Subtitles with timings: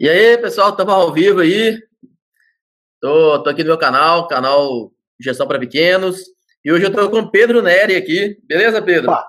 [0.00, 1.78] E aí, pessoal, estamos ao vivo aí.
[3.02, 6.22] Tô, tô aqui no meu canal, canal Gestão para Pequenos.
[6.64, 8.38] E hoje eu estou com o Pedro Neri aqui.
[8.44, 9.10] Beleza, Pedro?
[9.10, 9.28] Opa.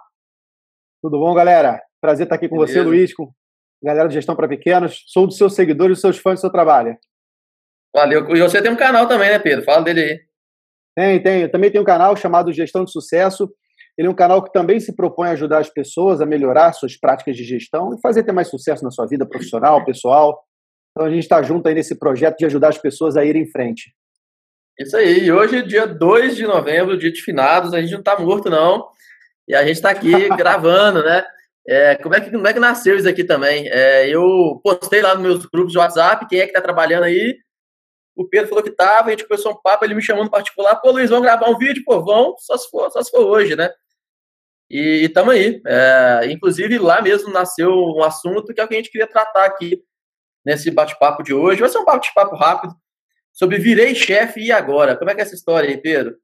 [1.01, 1.83] Tudo bom, galera?
[1.99, 2.71] Prazer estar aqui com Beleza.
[2.71, 3.33] você, Luiz, com
[3.83, 5.03] galera de Gestão para Pequenos.
[5.07, 6.97] Sou dos seus seguidores, dos seus fãs do seu trabalho.
[7.93, 8.33] Valeu.
[8.33, 9.65] E você tem um canal também, né, Pedro?
[9.65, 10.19] Fala dele aí.
[10.95, 11.41] Tem, tem.
[11.41, 13.53] Eu também tenho um canal chamado Gestão de Sucesso.
[13.97, 16.95] Ele é um canal que também se propõe a ajudar as pessoas a melhorar suas
[16.95, 20.41] práticas de gestão e fazer ter mais sucesso na sua vida profissional, pessoal.
[20.91, 23.49] Então a gente está junto aí nesse projeto de ajudar as pessoas a ir em
[23.49, 23.93] frente.
[24.79, 25.25] Isso aí.
[25.25, 28.87] E hoje, dia 2 de novembro, dia de finados, a gente não está morto, não.
[29.47, 31.23] E a gente está aqui gravando, né?
[31.67, 33.69] É, como, é que, como é que nasceu isso aqui também?
[33.69, 37.37] É, eu postei lá nos meus grupos de WhatsApp, quem é que está trabalhando aí?
[38.15, 40.75] O Pedro falou que estava, a gente começou um papo, ele me chamou no particular,
[40.75, 41.83] pô, Luiz, vamos gravar um vídeo?
[41.85, 43.71] Pô, vão, só se for, só se for hoje, né?
[44.69, 45.61] E estamos aí.
[45.65, 49.45] É, inclusive, lá mesmo nasceu um assunto que é o que a gente queria tratar
[49.45, 49.83] aqui
[50.45, 51.61] nesse bate-papo de hoje.
[51.61, 52.73] Vai ser um bate-papo rápido
[53.31, 54.97] sobre virei chefe e agora.
[54.97, 56.15] Como é que é essa história aí, Pedro?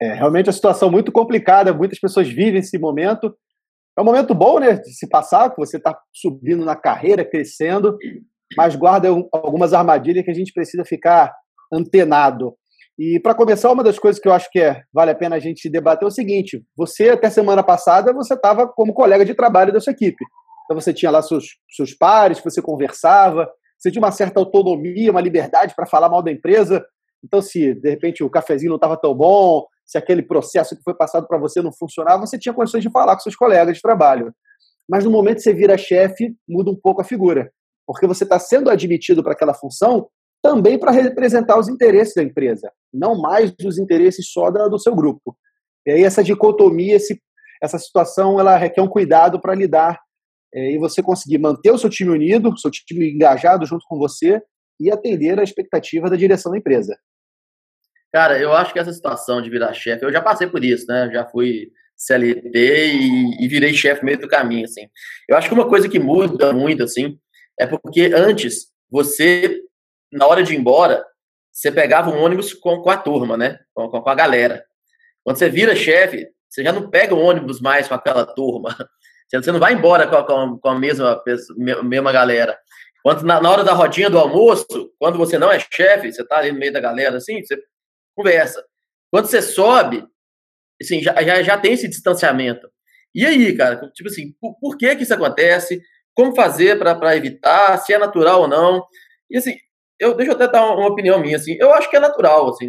[0.00, 3.34] É realmente uma situação muito complicada, muitas pessoas vivem esse momento.
[3.96, 7.96] É um momento bom, né, de se passar, que você está subindo na carreira, crescendo,
[8.56, 11.32] mas guarda algumas armadilhas que a gente precisa ficar
[11.72, 12.56] antenado.
[12.98, 15.38] E para começar, uma das coisas que eu acho que é, vale a pena a
[15.38, 19.72] gente debater é o seguinte: você até semana passada você estava como colega de trabalho
[19.72, 20.24] da sua equipe.
[20.64, 25.20] Então você tinha lá seus, seus pares, você conversava, você tinha uma certa autonomia, uma
[25.20, 26.84] liberdade para falar mal da empresa.
[27.24, 30.94] Então, se de repente o cafezinho não estava tão bom, se aquele processo que foi
[30.94, 34.32] passado para você não funcionava, você tinha condições de falar com seus colegas de trabalho.
[34.88, 37.50] Mas no momento que você vira chefe, muda um pouco a figura,
[37.86, 40.08] porque você está sendo admitido para aquela função
[40.42, 45.36] também para representar os interesses da empresa, não mais os interesses só do seu grupo.
[45.86, 47.20] E aí essa dicotomia, esse,
[47.62, 50.00] essa situação, ela requer um cuidado para lidar
[50.54, 53.98] é, e você conseguir manter o seu time unido, o seu time engajado junto com
[53.98, 54.40] você
[54.78, 56.96] e atender a expectativa da direção da empresa.
[58.12, 61.10] Cara, eu acho que essa situação de virar chefe, eu já passei por isso, né?
[61.12, 64.88] Já fui CLT e, e virei chefe no meio do caminho, assim.
[65.28, 67.18] Eu acho que uma coisa que muda muito, assim,
[67.58, 69.60] é porque antes você,
[70.12, 71.02] na hora de ir embora,
[71.50, 73.58] você pegava um ônibus com, com a turma, né?
[73.74, 74.64] Com, com a galera.
[75.24, 78.76] Quando você vira chefe, você já não pega o ônibus mais com aquela turma.
[79.32, 81.22] Você não vai embora com a, com a mesma,
[81.82, 82.58] mesma galera.
[83.02, 84.66] Quando na, na, hora da rodinha do almoço,
[84.98, 87.60] quando você não é chefe, você está ali no meio da galera, assim, você
[88.14, 88.64] conversa.
[89.10, 90.06] Quando você sobe,
[90.80, 92.70] assim, já, já, já tem esse distanciamento.
[93.14, 95.80] E aí, cara, tipo assim, por, por que que isso acontece?
[96.14, 97.78] Como fazer para evitar?
[97.78, 98.84] Se é natural ou não?
[99.30, 99.56] E assim,
[99.98, 102.50] eu, deixa eu até dar uma, uma opinião minha, assim, eu acho que é natural,
[102.50, 102.68] assim,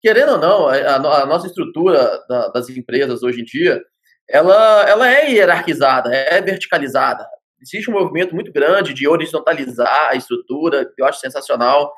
[0.00, 3.82] querendo ou não, a, a nossa estrutura da, das empresas hoje em dia,
[4.28, 7.26] ela, ela é hierarquizada, é verticalizada.
[7.60, 11.92] Existe um movimento muito grande de horizontalizar a estrutura, que eu acho sensacional.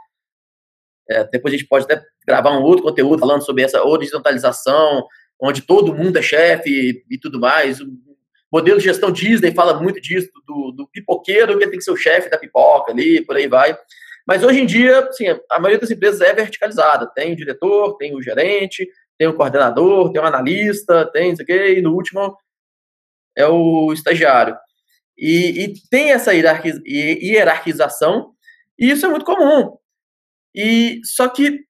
[1.09, 5.07] É, depois a gente pode até gravar um outro conteúdo falando sobre essa horizontalização,
[5.41, 7.81] onde todo mundo é chefe e, tudo mais.
[7.81, 7.87] O
[8.53, 11.97] modelo de gestão Disney fala muito disso, do, do pipoqueiro que tem que ser o
[11.97, 13.77] chefe da pipoca ali, por aí vai.
[14.27, 17.11] Mas hoje em dia, assim, a maioria das empresas é verticalizada.
[17.15, 18.89] Tem o diretor, tem o gerente,
[19.19, 22.37] tem o coordenador, tem o analista, tem isso aqui, e no último
[23.37, 24.57] é o estagiário.
[25.17, 28.33] E, e tem essa hierarquização,
[28.79, 29.77] e isso é muito comum.
[30.55, 31.67] E só que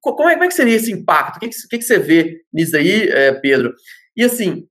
[0.00, 1.36] como é, como é que seria esse impacto?
[1.36, 3.74] O que, que, que você vê nisso aí, é, Pedro?
[4.16, 4.66] E assim,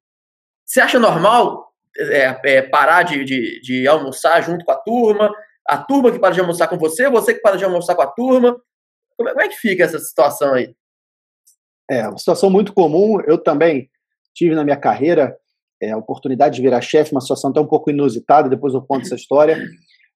[0.65, 5.31] você acha normal é, é, parar de, de, de, almoçar junto com a turma?
[5.67, 8.07] A turma que para de almoçar com você, você que para de almoçar com a
[8.07, 8.59] turma?
[9.15, 10.75] Como é, como é que fica essa situação aí?
[11.89, 13.19] É uma situação muito comum.
[13.25, 13.89] Eu também
[14.33, 15.35] tive na minha carreira
[15.81, 19.05] é, a oportunidade de virar chefe, uma situação até um pouco inusitada, depois eu conto
[19.05, 19.57] essa história.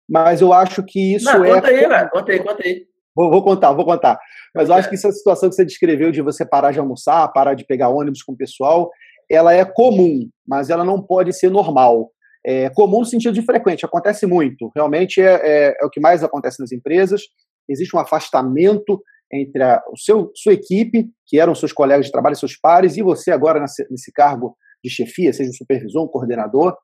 [0.07, 1.55] Mas eu acho que isso Não, é.
[1.55, 2.09] Conta aí, velho.
[2.09, 2.85] Conta aí, conta aí.
[3.15, 4.19] Vou, vou, contar, vou contar.
[4.55, 7.53] Mas eu acho que essa situação que você descreveu de você parar de almoçar, parar
[7.53, 8.89] de pegar ônibus com o pessoal,
[9.29, 12.11] ela é comum, mas ela não pode ser normal.
[12.45, 14.69] É comum no sentido de frequente, acontece muito.
[14.75, 17.21] Realmente é, é, é o que mais acontece nas empresas.
[17.69, 19.01] Existe um afastamento
[19.33, 23.01] entre a o seu, sua equipe, que eram seus colegas de trabalho, seus pares, e
[23.01, 26.75] você agora nesse, nesse cargo de chefia, seja um supervisor, um coordenador.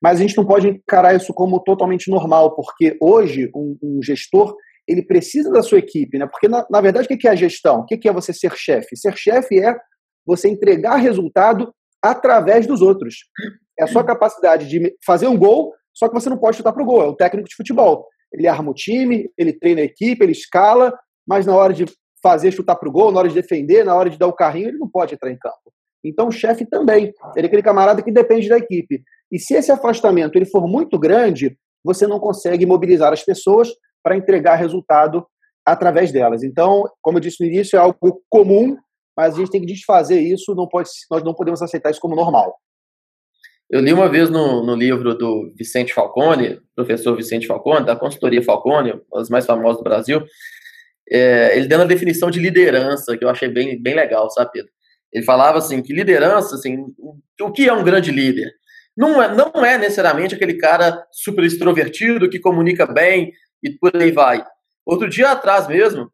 [0.00, 4.54] Mas a gente não pode encarar isso como totalmente normal, porque hoje um, um gestor
[4.86, 6.26] ele precisa da sua equipe, né?
[6.26, 7.80] Porque na, na verdade o que é a gestão?
[7.80, 8.96] O que é você ser chefe?
[8.96, 9.76] Ser chefe é
[10.24, 11.72] você entregar resultado
[12.02, 13.16] através dos outros.
[13.78, 16.82] É a sua capacidade de fazer um gol, só que você não pode chutar para
[16.82, 17.02] o gol.
[17.02, 18.06] É o técnico de futebol.
[18.32, 20.92] Ele arma o time, ele treina a equipe, ele escala,
[21.28, 21.84] mas na hora de
[22.22, 24.68] fazer chutar para o gol, na hora de defender, na hora de dar o carrinho,
[24.68, 25.72] ele não pode entrar em campo.
[26.02, 29.02] Então o chefe também, ele é aquele camarada que depende da equipe.
[29.30, 33.68] E se esse afastamento ele for muito grande, você não consegue mobilizar as pessoas
[34.02, 35.26] para entregar resultado
[35.66, 36.42] através delas.
[36.42, 38.76] Então, como eu disse no início, é algo comum,
[39.16, 42.16] mas a gente tem que desfazer isso, não pode, nós não podemos aceitar isso como
[42.16, 42.56] normal.
[43.68, 48.42] Eu li uma vez no, no livro do Vicente Falcone, professor Vicente Falcone, da consultoria
[48.42, 50.24] Falcone, das mais famosas do Brasil,
[51.10, 54.70] é, ele dando a definição de liderança, que eu achei bem, bem legal, sabe, Pedro?
[55.12, 56.84] Ele falava assim que liderança, assim,
[57.40, 58.52] o que é um grande líder?
[58.96, 63.32] Não é, não é necessariamente aquele cara super extrovertido que comunica bem
[63.62, 64.44] e por aí vai.
[64.84, 66.10] Outro dia atrás mesmo,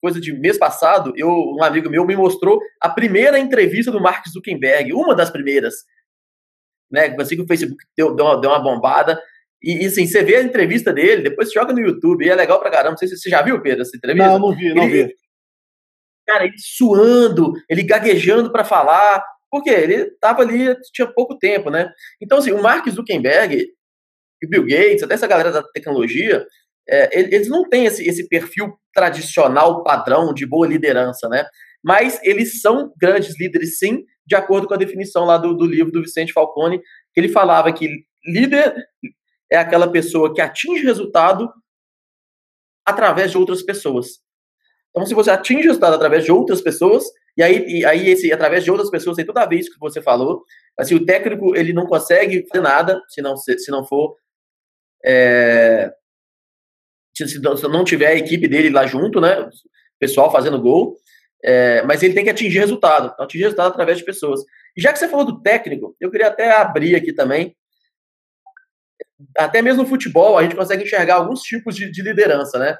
[0.00, 4.26] coisa de mês passado, eu, um amigo meu me mostrou a primeira entrevista do Mark
[4.28, 5.74] Zuckerberg, uma das primeiras,
[6.90, 7.14] né?
[7.18, 9.20] Assim que o Facebook deu, deu, uma, deu uma bombada.
[9.62, 12.60] E, e assim, você vê a entrevista dele, depois joga no YouTube, e é legal
[12.60, 12.90] pra caramba.
[12.90, 14.28] Não sei se você já viu, Pedro, essa entrevista.
[14.28, 15.14] Não, não vi, não ele, vi.
[16.26, 21.90] Cara, ele suando, ele gaguejando para falar, porque ele tava ali, tinha pouco tempo, né?
[22.20, 23.66] Então, assim, o Mark Zuckerberg
[24.42, 26.46] e o Bill Gates, até essa galera da tecnologia,
[26.88, 31.46] é, eles não têm esse, esse perfil tradicional, padrão de boa liderança, né?
[31.82, 35.92] Mas eles são grandes líderes, sim, de acordo com a definição lá do, do livro
[35.92, 36.80] do Vicente Falcone,
[37.14, 37.88] que ele falava que
[38.24, 38.74] líder
[39.50, 41.50] é aquela pessoa que atinge resultado
[42.84, 44.20] através de outras pessoas.
[44.90, 47.04] Então, se você atinge resultado através de outras pessoas,
[47.36, 50.42] e aí, e aí esse através de outras pessoas tem toda vez que você falou,
[50.76, 54.16] assim, o técnico ele não consegue fazer nada se não, se não for
[55.04, 55.92] é,
[57.14, 59.50] se não tiver a equipe dele lá junto, né, o
[59.98, 60.96] pessoal fazendo gol,
[61.42, 64.40] é, mas ele tem que atingir resultado, atingir resultado através de pessoas.
[64.76, 67.56] E já que você falou do técnico, eu queria até abrir aqui também,
[69.36, 72.78] até mesmo no futebol, a gente consegue enxergar alguns tipos de, de liderança, né?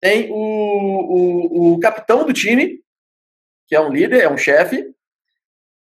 [0.00, 2.80] Tem o, o, o, capitão do time,
[3.66, 4.84] que é um líder, é um chefe.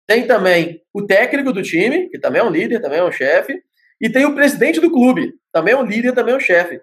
[0.08, 3.62] Tem também o técnico do time, que também é um líder, também é um chefe.
[4.02, 6.82] E tem o presidente do clube, também é um líder, também é um chefe.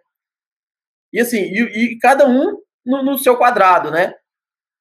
[1.12, 4.12] E assim, e, e cada um no, no, seu quadrado, né?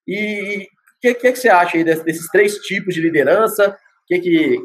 [0.08, 3.78] E o que, que, que, você acha aí desses, desses, três tipos de liderança?
[4.08, 4.58] Que que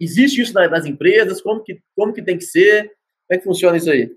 [0.00, 1.40] existe isso nas, empresas?
[1.40, 2.84] Como que, como que tem que ser?
[2.84, 4.10] Como é que funciona isso aí?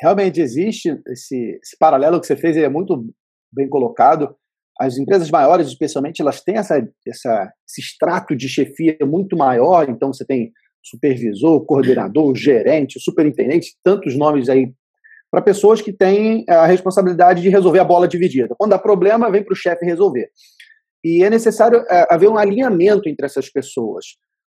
[0.00, 3.06] Realmente existe esse, esse paralelo que você fez, é muito
[3.52, 4.34] bem colocado.
[4.80, 6.76] As empresas maiores, especialmente, elas têm essa,
[7.06, 9.88] essa, esse extrato de chefia muito maior.
[9.88, 10.52] Então, você tem
[10.82, 14.72] supervisor, coordenador, gerente, superintendente, tantos nomes aí
[15.30, 18.54] para pessoas que têm a responsabilidade de resolver a bola dividida.
[18.58, 20.28] Quando há problema, vem para o chefe resolver.
[21.04, 24.04] E é necessário é, haver um alinhamento entre essas pessoas.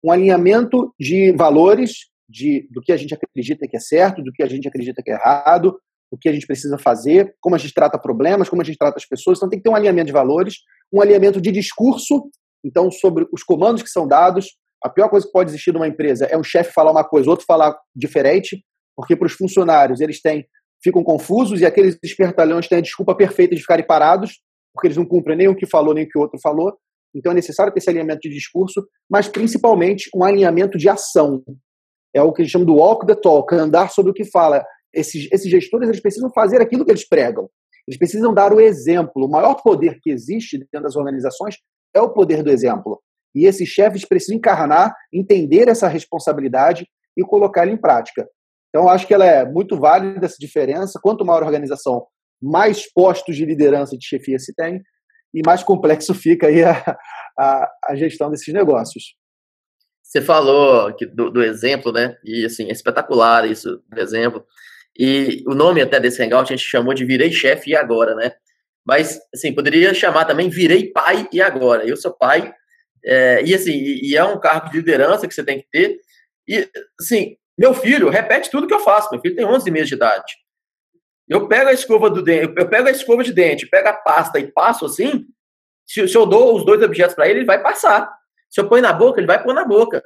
[0.03, 4.43] Um alinhamento de valores, de, do que a gente acredita que é certo, do que
[4.43, 5.77] a gente acredita que é errado,
[6.11, 8.97] o que a gente precisa fazer, como a gente trata problemas, como a gente trata
[8.97, 9.37] as pessoas.
[9.37, 10.55] Então tem que ter um alinhamento de valores,
[10.91, 12.29] um alinhamento de discurso,
[12.63, 14.57] então sobre os comandos que são dados.
[14.83, 17.45] A pior coisa que pode existir numa empresa é um chefe falar uma coisa, outro
[17.45, 18.63] falar diferente,
[18.95, 20.45] porque para os funcionários eles têm
[20.81, 24.39] ficam confusos e aqueles espertalhões têm a desculpa perfeita de ficarem parados,
[24.73, 26.73] porque eles não cumprem nem o que falou, nem o que o outro falou.
[27.13, 31.43] Então é necessário ter esse alinhamento de discurso, mas principalmente um alinhamento de ação.
[32.13, 34.63] É o que eles chamam do walk the talk, andar sobre o que fala.
[34.93, 37.49] Esses, esses gestores eles precisam fazer aquilo que eles pregam.
[37.87, 39.25] Eles precisam dar o exemplo.
[39.25, 41.55] O maior poder que existe dentro das organizações
[41.93, 43.01] é o poder do exemplo.
[43.33, 46.87] E esses chefes precisam encarnar, entender essa responsabilidade
[47.17, 48.27] e colocá-la em prática.
[48.69, 50.99] Então, acho que ela é muito válida essa diferença.
[51.01, 52.05] Quanto maior a organização,
[52.41, 54.81] mais postos de liderança de chefia se tem,
[55.33, 56.97] e mais complexo fica aí a,
[57.37, 59.15] a, a gestão desses negócios.
[60.03, 62.15] Você falou do, do, exemplo, né?
[62.23, 64.43] E assim, é espetacular isso do exemplo.
[64.97, 68.33] E o nome até desse hangout a gente chamou de Virei Chefe e Agora, né?
[68.85, 71.85] Mas, assim, poderia chamar também Virei Pai e Agora.
[71.85, 72.51] Eu sou pai,
[73.05, 75.99] é, e assim, e, e é um cargo de liderança que você tem que ter.
[76.47, 76.67] E,
[76.99, 79.09] assim, meu filho repete tudo que eu faço.
[79.11, 80.33] Meu filho tem 11 meses de idade.
[81.29, 84.39] Eu pego a escova do dente, eu pego a escova de dente, pego a pasta
[84.39, 85.27] e passo assim.
[85.85, 88.11] Se, se eu dou os dois objetos para ele, ele vai passar.
[88.49, 90.03] Se eu põe na boca, ele vai pôr na boca.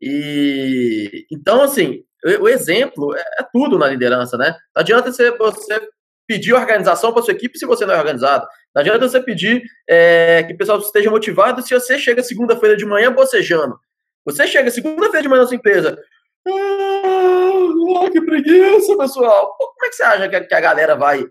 [0.00, 4.56] E então, assim, o, o exemplo é, é, tudo na liderança, né?
[4.74, 5.88] Não adianta você, você
[6.28, 8.46] pedir organização para sua equipe se você não é organizado.
[8.74, 12.86] Não adianta você pedir é, que o pessoal esteja motivado se você chega segunda-feira de
[12.86, 13.76] manhã bocejando.
[14.24, 15.98] Você chega segunda-feira de manhã na sua empresa,
[16.46, 19.56] ah, que preguiça, pessoal.
[19.56, 21.24] Como é que você acha que a galera vai,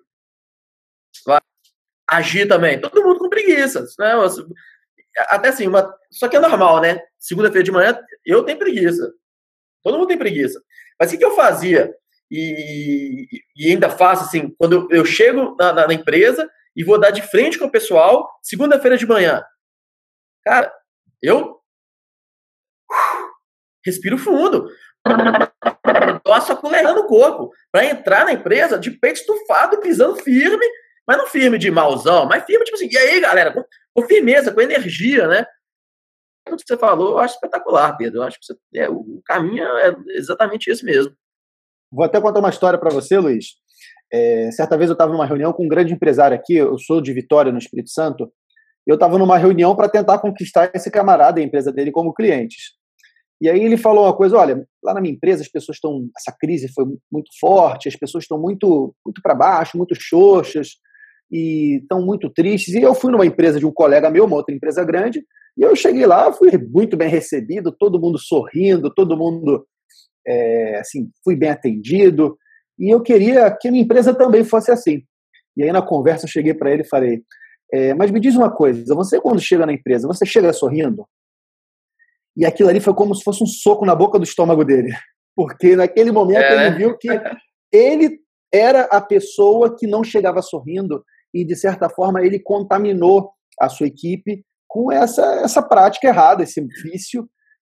[1.25, 1.39] vai
[2.09, 2.79] agir também?
[2.79, 3.85] Todo mundo com preguiça.
[3.99, 4.13] Né?
[5.29, 5.93] Até assim, uma...
[6.11, 6.99] só que é normal, né?
[7.19, 9.11] Segunda-feira de manhã, eu tenho preguiça.
[9.83, 10.61] Todo mundo tem preguiça.
[10.99, 11.93] Mas o que eu fazia?
[12.29, 13.27] E,
[13.57, 17.21] e ainda faço assim, quando eu chego na, na, na empresa e vou dar de
[17.21, 19.43] frente com o pessoal, segunda-feira de manhã.
[20.45, 20.73] Cara,
[21.21, 21.59] eu
[23.85, 24.69] respiro fundo.
[26.41, 30.65] Saculeando o corpo para entrar na empresa de peito estufado, pisando firme,
[31.07, 34.53] mas não firme de mauzão, mas firme, tipo assim, e aí, galera, com, com firmeza,
[34.53, 35.45] com energia, né?
[36.45, 38.19] Tudo que você falou, eu acho espetacular, Pedro.
[38.19, 41.13] Eu acho que você, é, o caminho é exatamente isso mesmo.
[41.91, 43.55] Vou até contar uma história para você, Luiz.
[44.11, 47.13] É, certa vez eu estava numa reunião com um grande empresário aqui, eu sou de
[47.13, 48.31] Vitória, no Espírito Santo,
[48.85, 52.80] eu estava numa reunião para tentar conquistar esse camarada e a empresa dele como clientes.
[53.41, 56.35] E aí ele falou uma coisa, olha, lá na minha empresa as pessoas estão, essa
[56.39, 60.75] crise foi muito forte, as pessoas estão muito, muito para baixo, muito xoxas
[61.31, 62.75] e estão muito tristes.
[62.75, 65.23] E eu fui numa empresa de um colega meu, uma outra empresa grande,
[65.57, 69.65] e eu cheguei lá, fui muito bem recebido, todo mundo sorrindo, todo mundo,
[70.25, 72.37] é, assim, fui bem atendido.
[72.77, 75.01] E eu queria que a minha empresa também fosse assim.
[75.57, 77.21] E aí na conversa eu cheguei para ele e falei,
[77.73, 81.05] é, mas me diz uma coisa, você quando chega na empresa, você chega sorrindo?
[82.35, 84.91] E aquilo ali foi como se fosse um soco na boca do estômago dele.
[85.35, 86.53] Porque naquele momento é.
[86.53, 86.77] ele né?
[86.77, 87.09] viu que
[87.71, 88.19] ele
[88.53, 93.87] era a pessoa que não chegava sorrindo e, de certa forma, ele contaminou a sua
[93.87, 97.27] equipe com essa, essa prática errada, esse vício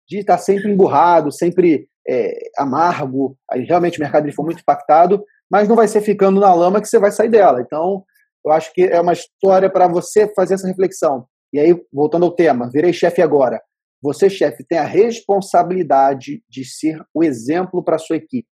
[0.07, 3.37] de estar sempre emburrado, sempre é, amargo.
[3.49, 6.87] Aí, realmente o mercado foi muito impactado, mas não vai ser ficando na lama que
[6.87, 7.61] você vai sair dela.
[7.61, 8.03] Então,
[8.45, 11.25] eu acho que é uma história para você fazer essa reflexão.
[11.53, 13.61] E aí, voltando ao tema, virei chefe agora.
[14.05, 18.47] Você, chefe, tem a responsabilidade de ser o exemplo para sua equipe.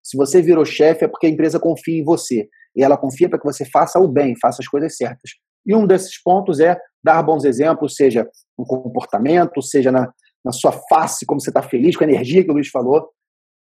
[0.00, 2.48] Se você virou chefe, é porque a empresa confia em você.
[2.72, 5.32] E ela confia para que você faça o bem, faça as coisas certas.
[5.66, 10.08] E um desses pontos é dar bons exemplos, seja no comportamento, seja na,
[10.44, 13.10] na sua face, como você está feliz, com a energia que o Luiz falou.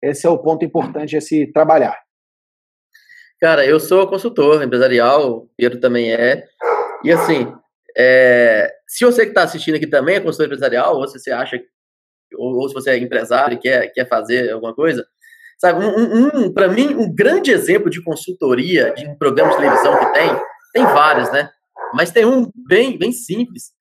[0.02, 2.00] Esse é o ponto importante a se trabalhar.
[3.38, 6.46] Cara, eu sou consultor empresarial, Pedro também é.
[7.04, 7.52] E assim,
[7.96, 11.60] é, se você que está assistindo aqui também é consultor empresarial, ou se você acha,
[12.36, 15.06] ou, ou, se você é empresário e quer, quer fazer alguma coisa,
[15.58, 19.98] sabe, um, um para mim, um grande exemplo de consultoria, de um programa de televisão
[19.98, 20.28] que tem,
[20.72, 21.50] tem vários, né?
[21.92, 23.72] Mas tem um bem, bem simples,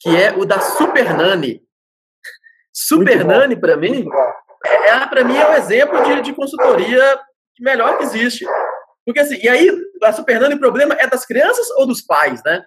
[0.00, 1.62] que é o da Super Nani.
[2.72, 4.06] Super Nani, para mim,
[4.64, 7.20] é, é para mim é um exemplo de, de consultoria
[7.60, 8.44] melhor que existe.
[9.04, 9.70] Porque assim, e aí,
[10.02, 12.64] a Super Nani, o problema é das crianças ou dos pais, né?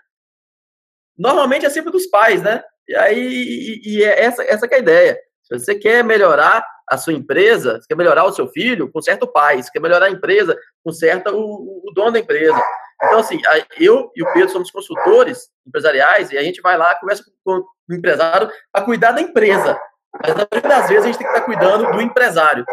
[1.18, 2.64] Normalmente é sempre dos pais, né?
[2.88, 5.20] E aí, e, e é essa, essa é a ideia.
[5.44, 9.32] Se você quer melhorar a sua empresa, você quer melhorar o seu filho, conserta o
[9.32, 9.62] pai.
[9.62, 12.62] Se quer melhorar a empresa, conserta o, o dono da empresa.
[13.04, 13.42] Então, assim,
[13.80, 17.94] eu e o Pedro somos consultores empresariais e a gente vai lá, conversa com o
[17.94, 19.80] empresário para cuidar da empresa.
[20.22, 22.66] Mas, na maioria das vezes, a gente tem que estar cuidando do empresário,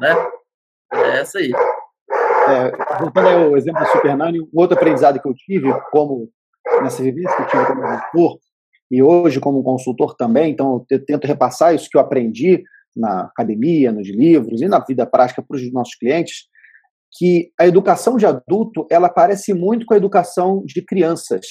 [0.00, 0.14] né?
[0.92, 1.52] É essa aí.
[2.48, 6.30] É, voltando ao exemplo do Super Nani, um outro aprendizado que eu tive como
[6.82, 8.38] nessa vivência que eu tive como consultor
[8.90, 12.62] e hoje como consultor também, então eu tento repassar isso que eu aprendi
[12.94, 16.44] na academia, nos livros e na vida prática para os nossos clientes,
[17.16, 21.46] que a educação de adulto ela parece muito com a educação de crianças,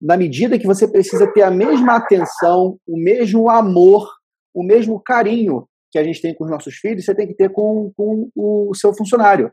[0.00, 4.08] na medida que você precisa ter a mesma atenção, o mesmo amor,
[4.54, 7.50] o mesmo carinho que a gente tem com os nossos filhos, você tem que ter
[7.50, 9.52] com, com o seu funcionário.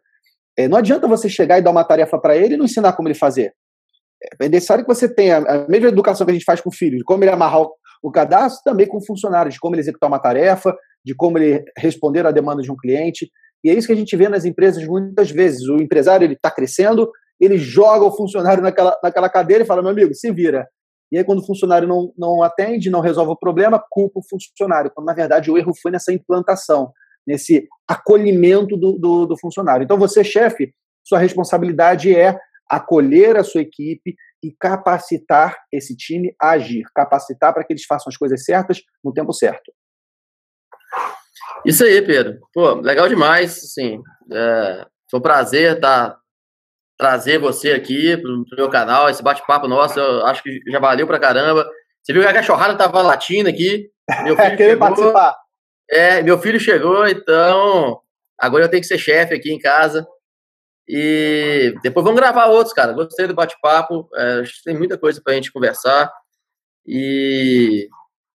[0.57, 3.07] É, não adianta você chegar e dar uma tarefa para ele e não ensinar como
[3.07, 3.53] ele fazer.
[4.39, 6.97] É necessário que você tenha a mesma educação que a gente faz com o filho,
[6.97, 7.61] de como ele amarrar
[8.01, 11.63] o cadastro, também com o funcionário, de como ele executar uma tarefa, de como ele
[11.77, 13.29] responder à demanda de um cliente.
[13.63, 15.67] E é isso que a gente vê nas empresas muitas vezes.
[15.67, 17.09] O empresário ele está crescendo,
[17.39, 20.67] ele joga o funcionário naquela, naquela cadeira e fala: meu amigo, se vira.
[21.11, 24.91] E aí, quando o funcionário não, não atende, não resolve o problema, culpa o funcionário.
[24.93, 26.91] Quando, na verdade, o erro foi nessa implantação,
[27.25, 29.85] nesse acolhimento do, do, do funcionário.
[29.85, 30.73] Então, você, chefe,
[31.05, 32.37] sua responsabilidade é
[32.69, 38.09] acolher a sua equipe e capacitar esse time a agir, capacitar para que eles façam
[38.09, 39.71] as coisas certas no tempo certo.
[41.65, 42.39] Isso aí, Pedro.
[42.53, 46.17] Pô, legal demais, assim, é, foi um prazer tá,
[46.97, 51.19] trazer você aqui para meu canal, esse bate-papo nosso, eu acho que já valeu pra
[51.19, 51.69] caramba.
[52.03, 53.89] Você viu que a cachorrada tava latindo aqui,
[54.23, 55.35] meu filho é, chegou, participar.
[55.89, 58.01] É, meu filho chegou, então
[58.39, 60.07] agora eu tenho que ser chefe aqui em casa.
[60.87, 62.93] E depois vamos gravar outros, cara.
[62.93, 64.07] Gostei do bate-papo.
[64.15, 66.11] É, tem muita coisa para a gente conversar.
[66.85, 67.89] E,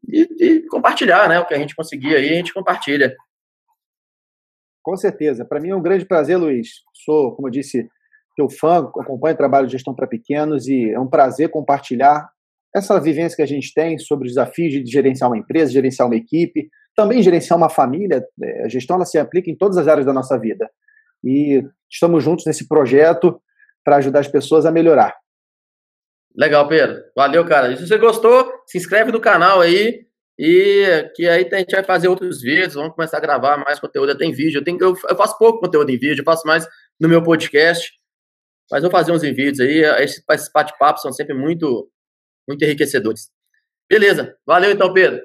[0.07, 1.41] e, e, compartilhar, né?
[1.41, 3.17] O que a gente conseguir aí, a gente compartilha.
[4.83, 5.45] Com certeza.
[5.45, 6.69] Para mim é um grande prazer, Luiz.
[7.05, 7.89] Sou, como eu disse,
[8.37, 12.29] teu fã, acompanho o trabalho de gestão para pequenos e é um prazer compartilhar
[12.75, 16.17] essa vivência que a gente tem sobre os desafios de gerenciar uma empresa, gerenciar uma
[16.17, 18.27] equipe, também gerenciar uma família.
[18.43, 20.69] É, a gestão ela se aplica em todas as áreas da nossa vida.
[21.25, 23.41] E estamos juntos nesse projeto
[23.85, 25.15] para ajudar as pessoas a melhorar.
[26.37, 27.03] Legal, Pedro.
[27.15, 27.73] Valeu, cara.
[27.73, 30.07] E se você gostou, se inscreve no canal aí
[30.39, 34.17] E que aí a gente vai fazer outros vídeos, vamos começar a gravar mais conteúdo.
[34.17, 36.67] Tem vídeo, eu, tenho, eu, faço pouco conteúdo em vídeo, eu faço mais
[36.99, 37.93] no meu podcast.
[38.71, 39.83] Mas vou fazer uns vídeos aí.
[40.03, 41.91] Esses, esses bate-papos são sempre muito,
[42.49, 43.31] muito enriquecedores.
[43.89, 44.35] Beleza.
[44.47, 45.21] Valeu então, Pedro.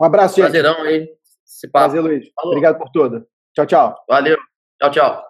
[0.00, 0.44] Um abraço, gente.
[0.44, 1.08] Prazerão aí.
[1.72, 2.24] Prazer, Luiz.
[2.34, 2.52] Falou.
[2.52, 3.26] Obrigado por tudo.
[3.54, 4.04] Tchau, tchau.
[4.08, 4.51] Valeu.
[4.82, 5.22] Tchau, tchau.